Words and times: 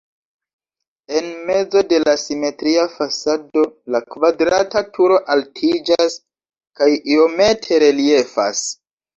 En 1.17 1.25
mezo 1.49 1.83
de 1.91 1.99
la 2.03 2.15
simetria 2.21 2.85
fasado 2.95 3.65
la 3.97 4.01
kvadrata 4.15 4.83
turo 4.97 5.21
altiĝas 5.37 6.19
kaj 6.81 6.91
iomete 7.19 7.83
reliefas. 7.89 8.69